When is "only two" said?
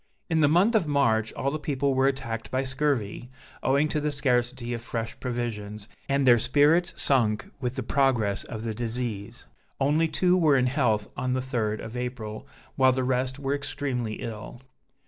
9.79-10.35